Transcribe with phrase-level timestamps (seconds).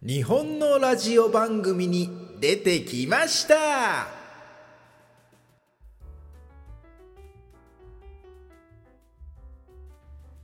[0.00, 2.08] 日本のラジオ番組に
[2.38, 4.06] 出てきました。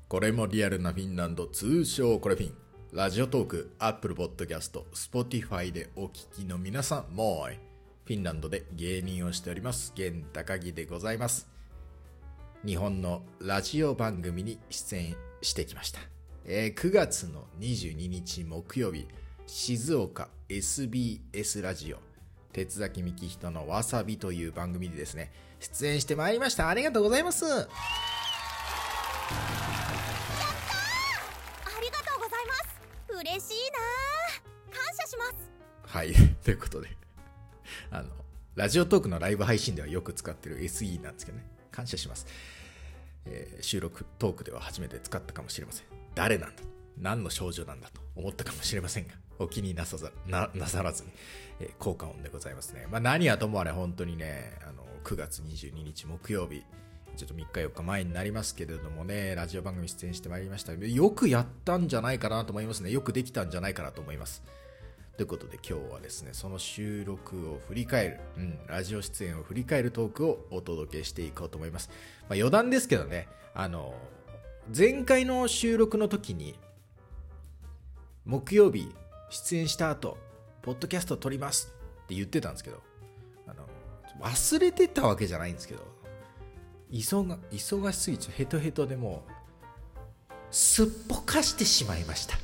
[0.08, 2.54] これもリアルなフィンランド通称これフィン。
[2.92, 7.54] ラジオトークアップルポッドキャスト Spotify でお聞きの皆さんもう
[8.06, 9.92] フィンランドで芸人をしております。
[9.96, 11.48] 源高木でございます。
[12.66, 16.00] 日本のラジオ番組に出演してきました、
[16.44, 19.06] えー9月の22日木曜日。
[19.46, 21.98] 静岡 SBS ラジオ。
[22.52, 26.68] 鉄崎幹人のわさびという番組でですね出演してまいりました。
[26.68, 27.44] ありがとうございます。
[27.44, 27.66] ありが
[31.98, 33.18] とうございます。
[33.20, 33.78] 嬉しいな。
[34.70, 35.34] 感謝します。
[35.94, 36.14] はい。
[36.42, 36.88] ということで
[37.90, 38.08] あの
[38.54, 41.44] ラジオトークのライブ配信ではよく使ってる SE なんですけどね。
[41.70, 42.26] 感謝します、
[43.26, 45.86] えー収録トークでは初めて使ったかもしれません。
[46.14, 46.62] 誰なんだ。
[46.96, 51.10] 何の少女なんだと思ったかもしれませんがお気になさざななさらずに、
[51.60, 56.64] えー効果音でございますね、まあ、何はともあれ本当にねあの9月22日木曜日
[57.16, 62.90] ちょっと3日4日前になりますけれどもねラジオ番組出演してまいりましたよくやったんじゃないかなと思いますね。
[62.90, 64.42] よくできたんじゃないかなと思います。
[65.16, 71.88] ということで今日はですねその収録を振り返る、うん、ラジオ出演を振り返るトークをお届けしていこうと思います、
[72.22, 73.94] まあ、余談ですけどねあの
[74.76, 76.58] 前回の収録の時に
[78.24, 78.92] 木曜日
[79.30, 80.18] 出演した後
[80.62, 81.74] ポッドキャスト撮ります
[82.04, 82.80] って言ってたんですけど
[83.46, 83.66] あの
[84.20, 85.82] 忘れてたわけじゃないんですけど
[86.90, 89.32] 忙忙しすぎちゃヘトヘトでもう
[90.50, 92.38] すっぽかしてしまいました。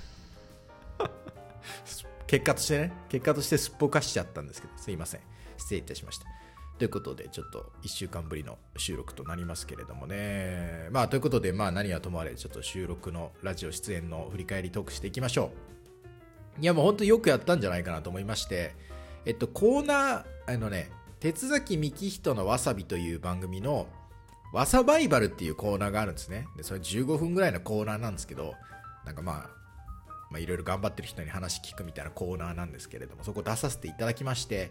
[2.27, 5.20] 結果としてね結果としてすっぽかしちゃったんですけどすいません。
[5.56, 6.27] 失礼いたしました。
[6.78, 10.89] ということでちょっと1週間ぶりの収録となりますけれどもね。
[10.91, 15.80] まあということでまあ何はともあれちょっと収録のラジオ出演の振り返りトークしていきましょう。
[16.61, 18.75] いやもう本当よくやったんじゃないかなと思いまして
[19.25, 23.86] えっとコーナーあのね鉄崎幹人のわさびという番組の
[24.53, 26.49] わさバイバルっていうコーナーがあるんですね。
[26.56, 28.54] でそれ15分ぐらいのコーナーなんですけど
[29.04, 29.60] なんかまあ
[30.31, 34.70] まあ、いろいろ頑張ってる人に話聞くみたいなコーナーなんですけれどもそこ出させていただきまして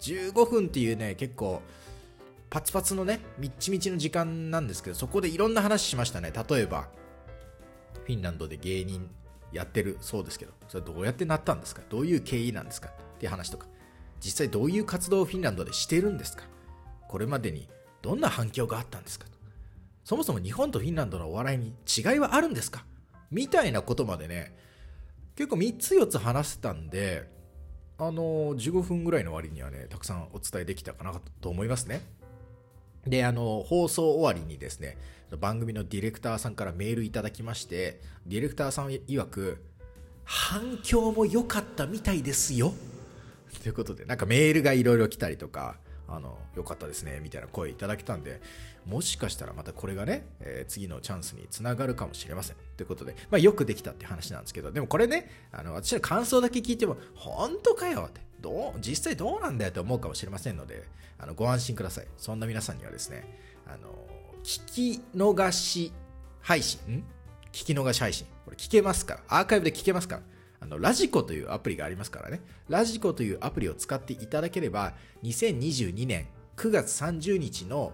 [0.00, 1.62] 15分っていうね結構
[2.50, 6.30] パツパツのねみっちみちの時間なんですけどそこでいろんな話しましたね。
[6.48, 6.88] 例えば
[8.04, 9.08] フィンランドで芸人
[9.52, 11.82] やってるそうですけどそれどうやってなったんですか？
[11.88, 12.88] どういう経緯なんですか？
[12.88, 13.66] っていう話とか。
[14.20, 16.44] 実際どういう活動をフィンランドでしてるんですか？
[17.08, 17.68] これまでに
[18.02, 19.26] どんな反響があったんですか？
[20.04, 22.84] そもそも日本とフィンランドのお笑いに違いはあるんですか？
[23.30, 24.56] みたいなことまでね
[25.36, 27.28] 結構3つ4つ話せたんで
[27.98, 32.02] あの15分ぐらいの割にはねたくさんお伝えできたかなと思いますね。
[33.06, 34.96] であの放送終わりにですね
[35.36, 39.62] 番組のディレクターさんからメールいただきましてディレクターさん曰く
[40.24, 42.74] 反響も良かったみたいですよ。
[43.62, 45.76] ということでなんかメールがいろいろ来たりとか
[46.06, 48.40] あの良かったですねみたいな声いただけたんで
[48.86, 52.56] もしかしたらまたこれがね、えー次のチャンスにつながるかもしれません。
[52.76, 58.27] ということで、まあ、よくできたって話なんですけどでもこれねあの私の感想だけ聞いても本当かよって。
[58.40, 60.84] どう実際どうなんだよと思うかもしれませんので
[61.18, 62.06] あのご安心ください。
[62.16, 63.24] そんな皆さんにはですね
[63.66, 63.88] あの
[64.44, 64.64] 聞
[64.96, 65.92] き逃し
[66.40, 67.04] 配信ん？
[67.52, 68.26] 聞き逃し配信。
[68.44, 69.14] これ聞けますか？
[69.14, 70.16] らアーカイブで聞けますか？
[70.16, 70.22] ら
[70.60, 72.40] あのラジコというアプリがありますからね。
[72.68, 77.92] ラジコというアプリを使っていただければ2022年9月30日の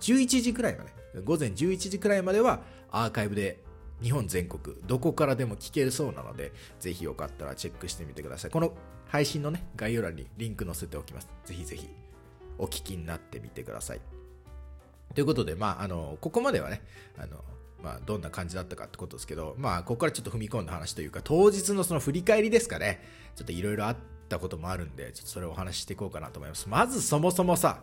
[0.00, 0.90] 11時くらいまで
[1.22, 3.62] 午前11時くらいまではアーカイブで
[4.02, 8.50] 日本全国どこからでも聞けるそうなのでぜひよかったらチェックしてみてください。
[8.50, 8.72] この
[9.06, 11.28] 配信のね概要欄にリンク載せておきます。
[11.44, 11.88] ぜひぜひ
[12.58, 14.00] お聞きになってみてください。
[15.14, 16.82] ということで、まあ、あの、ここまではね、
[17.16, 17.42] あの、
[17.82, 23.02] まあ、どんな感じだったかってことですけど、まあ、ここからちょっと踏み込んだ話というか、当日のその振り返りですかね、
[23.34, 23.96] ちょっといろいろあっ
[24.28, 26.68] たこともあるんで、ちょっとそれをお話ししていこうかなと思います。
[26.68, 27.82] まずそもそもさ、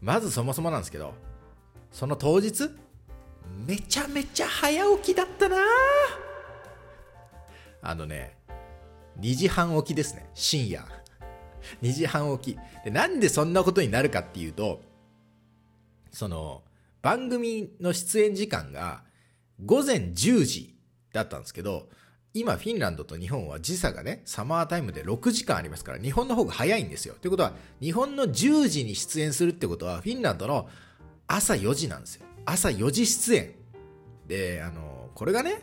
[0.00, 1.14] まずそもそもなんですけど、
[1.92, 2.70] その当日、
[3.66, 5.56] めちゃめちゃ早起きだったな
[7.82, 8.36] あのね、
[9.20, 10.84] 2時半起きですね、深夜。
[11.82, 12.58] 2時半起き。
[12.84, 14.80] で、なんでそんなことになるかっていうと、
[16.12, 16.62] その、
[17.02, 19.02] 番組の出演時間が
[19.64, 20.76] 午前10時
[21.12, 21.88] だったんですけど、
[22.34, 27.14] 今フィンランドと日本は時差がね、サマータイムで6時間ありますから、日本の方が早いんですよ。
[27.20, 30.68] ということは、日本の10時に出演するってことは、フィンランドの
[31.26, 32.26] 朝4時なんですよ。
[32.50, 33.54] 朝4時出演。
[34.26, 35.60] で、あの、これがね、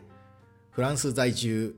[0.69, 1.75] フランス在住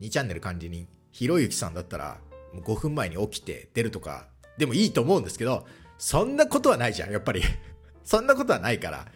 [0.00, 2.18] 2チャンネル管理人、ひろゆきさんだったら、
[2.52, 5.66] もう5分前に起きて出るとか、でもいいと思うんですけど、
[5.98, 7.42] そんなことはないじゃん、やっぱり。
[8.04, 9.10] そんなことはないから、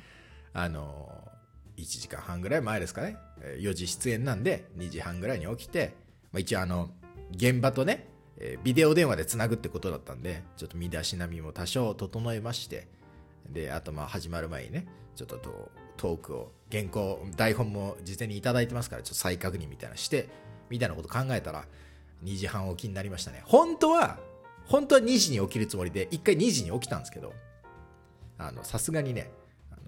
[0.53, 1.29] あの、
[1.77, 3.17] 1時間半ぐらい前ですかね。
[3.59, 5.95] 4時出演なんで、2時半ぐらいに起きて、
[6.33, 6.91] まあ、一応あの、
[7.31, 8.09] 現場とね、
[8.65, 12.89] ビデオ電話でつなぐってことだったんで、ちょっと身だしなみも多少整えまして、
[13.49, 14.87] で、あとまあ始まる前にね、
[15.27, 20.29] ちょっとトークを、原稿、台本も事前にいただいてますから、ちょっと再確認みたいなして、
[20.71, 21.67] みたいなこと考えたら、
[22.25, 23.43] 2時半起きになりましたね。
[23.45, 24.19] 本当は、
[24.65, 27.35] 本当は2時に起きるつもりで、1回2時に起きたんですけど、
[28.39, 29.31] あの、さすがにね、
[29.71, 29.83] あの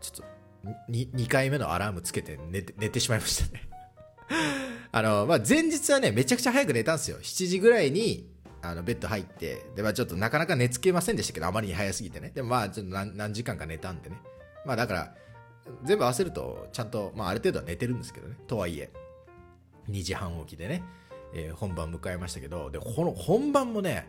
[0.00, 0.28] ちょっ
[0.64, 3.68] と 2, 回目のアラームつけて寝て寝てしまいましたね。
[4.92, 7.18] あの、まあ、前日はね、めちゃくちゃ早く寝たんですよ。
[7.18, 8.30] 7時ぐらいに、
[8.62, 12.30] あの、ベッド入って、で、まあ、ちょっとなかなか寝つけませんでしたけど、あまりに早すぎてね。
[12.34, 14.16] でもまあ、ちょっと何時間か寝たんでね。
[14.66, 15.14] まあ、だから、
[15.84, 18.36] 全部合わせると、ちゃんと、まあ、ある程度は寝てるんですけどね。
[18.46, 18.90] とはいえ、
[19.90, 20.82] 2時半起きでね、
[21.32, 24.08] えー本番迎えましたけど、で、この本番もね、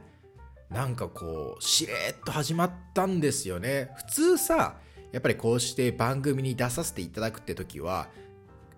[0.69, 3.91] なんかこう、しれっと始まったんですよね。
[3.95, 4.77] 普通さ、
[5.11, 8.07] やっぱりこうして番組に出させていただくって時は、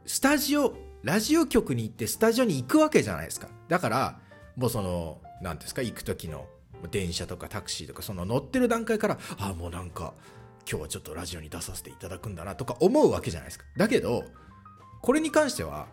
[0.05, 3.47] スタジオ、ラジオ局に行ってスタジオに行くわけじゃないですか。
[3.67, 4.19] だから、
[4.55, 6.47] もうその、なんていうんですか、行く時の
[6.91, 10.13] 電車とかタクシーとか、その乗ってる段階から、あ、もうなんか、
[10.67, 13.65] 今日はちょっとラジオに出させていただくんだなとか思うわけじゃないですか。
[13.77, 14.23] だけど、
[15.01, 15.87] これに関しては、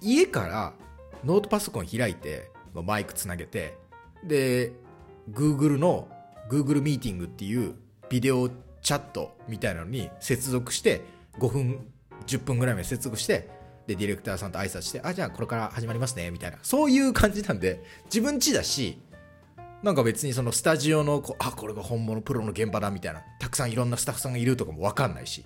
[0.00, 0.74] 家から
[1.24, 3.76] ノートパソコン開いて、マイクつなげて、
[4.24, 4.72] で、
[5.30, 6.08] Google の
[6.50, 7.74] Google ミーティングっていう
[8.08, 11.02] ビデオチャットみたいなのに接続して、
[11.38, 11.86] 5分、
[12.26, 13.48] 10分ぐらいまで接続して、
[13.86, 16.58] で、ディレクターさんと挨拶して、あ、じゃあこれから始まりますね、みたいな。
[16.62, 19.00] そういう感じなんで、自分家だし、
[19.82, 25.44] なんか別にそのスタジオのこ、あ、これが本物プロの現場だみたいな、たくさんいろんなスタッフさんがいるとかもわかんないし。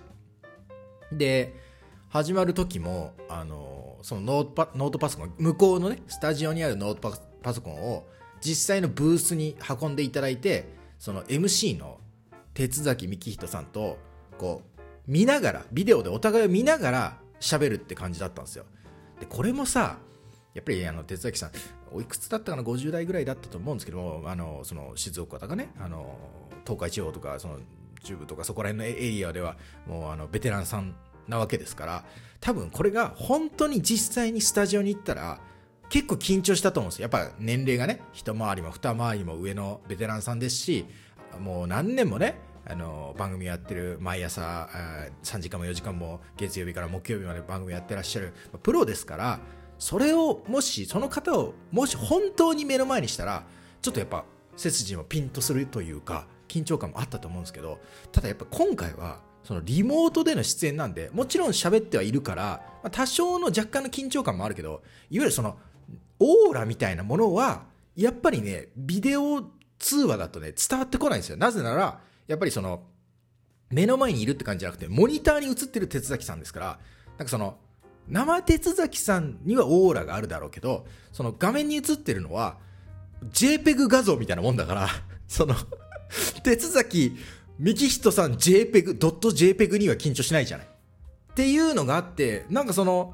[1.11, 1.53] で、
[2.09, 8.07] 始まる時も、あの、そのノートパノートパソコン、向こうのね、スタジオにあるノートパパソコンを
[8.39, 10.67] 実際のブースに運んでいただいて、
[10.97, 11.99] その MC の
[12.53, 13.97] 鉄崎幹人さんと、
[14.37, 18.65] こう、見ながら、ビデオでお互いを見ながら喋るって感じだったんですよ。
[19.19, 19.97] で、これもさ、
[20.53, 21.51] やっぱりあの鉄崎さん、
[21.91, 26.17] おいくつだったかな、50代ぐらいだったと思うんですけども、あのその静岡とかね、あの
[26.65, 27.57] 東海地方とか、その
[28.03, 29.55] 中部とか、そこら辺のエリアでは、
[29.87, 30.95] もうあのベテランさん
[31.27, 32.05] なわけですから、
[32.39, 35.39] 多分これが本当に実際にスタジオに行ったら、
[35.89, 37.03] 結構緊張したと思うんですよ。
[37.03, 40.85] やっぱ年齢がね、一回りも二回りも上のベテランさんですし、
[41.39, 44.69] もう何年もね、あの番組やってる毎朝
[45.23, 49.39] 3時間も4時間も月曜日から木曜日まで番組やってらっしゃるプロですから
[49.81, 53.43] それをもしその方をもし本当に目の前にしたら
[53.81, 54.25] ちょっとやっぱ
[54.55, 57.79] 背筋もピンとするというか緊張感もあったと思うんですけど
[58.11, 62.61] ただやっぱ今回はそのリモートでの出演なんでもちろん喋ってはいるから、
[62.91, 65.57] 多少の若干の緊張感もあるけどいわゆるその
[66.19, 67.63] オーラみたいなものは
[67.95, 69.41] やっぱりねビデオ
[69.79, 71.37] 通話だとね伝わってこないんですよ。
[71.37, 72.83] なぜならやっぱりその
[73.71, 76.79] 目の前にいるって感じじゃなくてモニターに映ってる鉄崎さんですから
[77.17, 77.57] なんかその
[78.11, 82.57] 生鉄崎さんにはオーラがあるだろうけどその画面に映ってるのは
[83.31, 84.87] JPEG 画像みたいなもんだから
[85.27, 85.55] その
[86.43, 87.15] 鉄崎
[87.57, 90.67] 幹人さん JPEG、ドット JPEG には緊張しないじゃない。
[90.67, 93.13] っていうのがあってなんかその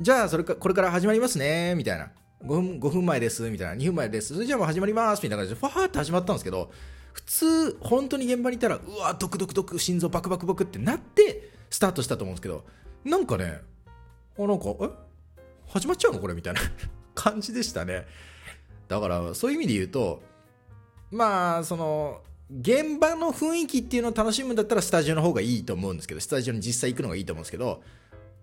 [0.00, 2.10] じゃあそれかこれから始まりますねみたいな。
[2.42, 3.80] 5分 ,5 分前ですみたいな。
[3.80, 4.34] 2分前です。
[4.34, 6.72] それじゃあもう始まりますみたいな感じでファーって始まったんですけど
[7.12, 12.64] 普通本当に現場にいたらうわドクドクドク心臓バクバクバクってなってスタートしたと思うんですけど
[13.04, 13.60] なんかね
[14.38, 14.88] あなんかえ？
[15.68, 16.60] 始まっちゃうのこれみたいな
[17.14, 18.06] 感じでしたね。
[18.88, 20.22] だからそういう意味で言うと
[21.10, 22.20] まあその
[22.60, 27.82] 現場の雰囲気っていうのを楽しむんだったらスタジオの方がいいと思うんですけどスタジオに実際行くのがいいと思うんですけど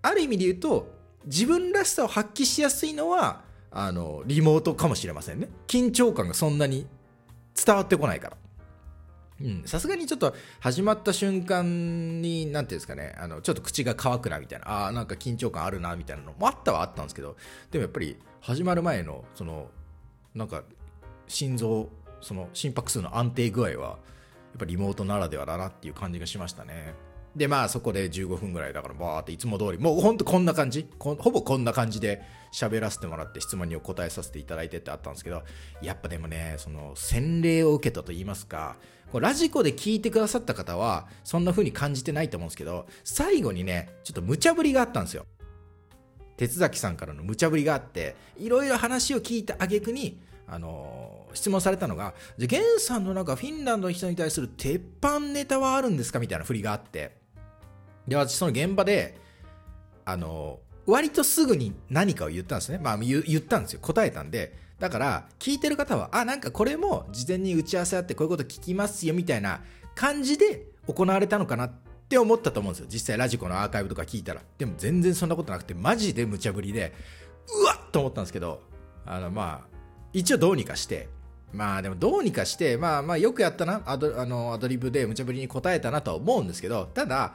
[0.01, 0.91] ある意味で言うと
[1.25, 5.49] 自分らしさを発揮しやすいのはあのリモートかもしれませんね。
[5.67, 6.87] 緊張感がそんなに
[7.53, 8.37] 伝わってこないから。
[9.65, 13.15] さすがにちょっと始まった瞬間に何ていうんですかね。
[13.17, 14.69] あのちょっと口が乾くなみたいな。
[14.69, 17.37] ああなんか緊張感あるなみたいなのもあったはあったんですけど。
[17.71, 19.69] でもやっぱり始まる前のその
[20.35, 20.63] なんか
[21.27, 21.89] 心臓
[22.21, 23.97] その心拍数の安定具合はやっ
[24.59, 26.93] ぱリモートならではだなっていう感じがしましたね。
[27.35, 32.21] でまあそこで15分ぐらいだからバーっていつも通りもうほんとこんな感じほぼこんな感じで
[32.51, 35.43] 喋らせてもらって質問にお答えさせていただいてってあったんですけど
[35.81, 38.77] やっぱでもねその洗礼を受けたと言いますか
[39.13, 45.25] ラジコで聞いてくださった方はそんな風に感じてないと思うんですけど最後にねちょっと無茶ぶりがあったんですよ。
[46.37, 57.18] 鉄崎さんからの無茶ぶりがあっていろいろ話を聞いた挙句にあのー質問されたのがじゃゲンさんのなんかフィンランドの人に対する鉄板ネタはあるんですかみたいな振りがあって
[58.09, 59.15] で私その現場で
[60.05, 62.79] あの割とすぐに何かを言ったんですね。
[62.79, 63.79] まあ言言ったんですよ。
[63.81, 64.57] 答えたんで。
[64.79, 69.61] だから聞いてる方はあなんかこれも事前に打ち合わせあってこういうこと聞きますよみたいな
[69.93, 71.71] 感じで行われたのかなっ
[72.07, 72.87] て思ったと思うんですよ。
[72.89, 74.41] 実際ラジコのアーカイブとか聞いたら。
[74.57, 76.93] でも全然そんなことなくてマジで無茶ぶりで
[77.61, 78.61] うわっと思ったんですけど。
[79.05, 79.77] あのまあ
[80.13, 81.09] 一応どうにかして。
[81.51, 86.85] まあでもどうにかしてまあまあよくやったなアドあのアドリブで無茶ぶりに答えたなとは思うんですけど。
[86.93, 87.33] ただ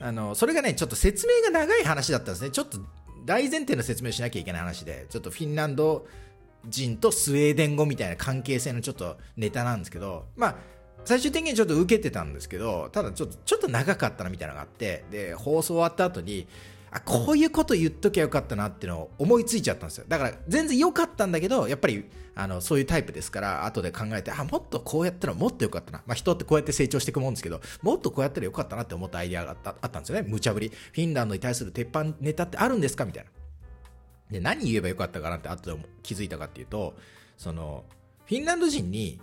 [0.00, 2.50] あのそれがねちょっと説明が長い話だったんですね。
[2.50, 2.78] ちょっと
[3.24, 5.06] 大前提の説明をしなきゃいけない話で。
[5.10, 6.06] ちょっとフィンランド
[6.66, 10.26] 人とスウェーデン語みたいな関係性のちょっとネタなんですけど。
[10.36, 10.56] まあ
[11.04, 15.04] 最終的にちょっと受けてたんですけどただちょっとちょっと長かったなみたいなのがあって。
[15.10, 16.46] で放送終わった後に
[16.90, 20.04] あこういうこと言っときゃよかったなっていうのを思いついちゃったんですよ。
[20.08, 22.04] だから全然良かったんだけどやっぱり
[22.34, 30.26] あのそういうタイプですから後で考えてあもっとこうやったらもっと良かったな、まあ、人ってこうやって成長していくもんですけどもっとこうやったらよかったなって思ったアイデアがあったあったんですよね。
[30.28, 30.68] 無茶ぶり。
[30.68, 33.04] フィンランドに対する鉄板ネタってあるんですか？
[33.04, 33.30] みたいな。
[34.30, 36.94] で何言えばよかったかなって後で気づいたかっていうと
[37.36, 37.84] その
[38.26, 39.20] フィンランド人に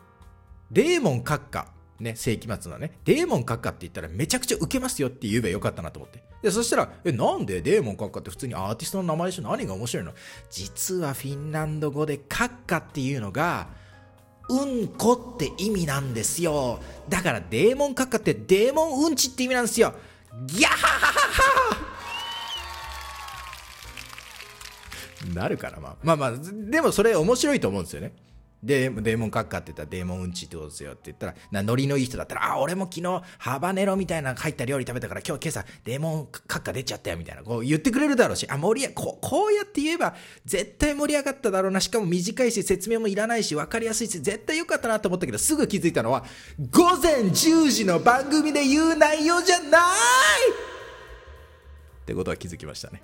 [0.72, 1.68] デーモン閣下
[2.00, 6.22] ね、世紀末のね、デーモン閣下って言ったらめちゃくちゃウケますよって言えばよかったなと思って。
[6.42, 10.14] で、そしたら、え、なんでデーモン閣下って普通にアーティストの名前でしょ何が面白いの？
[10.50, 13.68] 実はフィンランド語で閣下っていうのが、
[14.48, 16.80] うんこって意味なんですよ。
[17.10, 19.94] だからデーモン閣下ってデーモンうんちって意味なんですよ。
[20.46, 21.86] ギャハハハハ
[25.34, 28.14] なるからまあまあまあでもそれ面白いと思うんですよね
[28.66, 46.26] で、デーモン閣下って言ったらデーモンうんちってことですよって言ったら、なノリのいい人だったら、あ、俺も昨日ハバネロみたいな入った料理食べたから今日今朝デーモン閣下出ちゃったよみたいな、こう言ってくれるだろうし、あ、盛りこう、こうやって言えば絶対盛り上がっただろうな、しかも短いし説明もいらないし分かりやすいし、絶対良かったなと思ったけど、すぐ気づいたのは、
[46.72, 49.82] 午前10時の番組で言う内容じゃない
[52.02, 53.04] ってことは気づきましたね。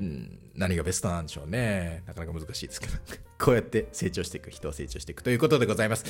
[0.00, 2.02] うん何がベストなんでしょうね。
[2.06, 2.94] なかなか難しいですけど、
[3.38, 6.04] こうやって成長していく、人を成長していくということでございます。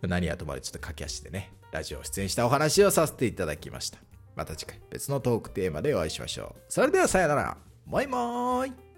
[0.00, 3.98] 何はともあれちょっと駆け足でね、ラジオ出演したお話をさせていただきました。
[4.36, 6.62] また次回別のトークテーマでお会いしましょう。
[6.68, 7.58] それではさよなら。
[7.86, 8.89] バイバーイ。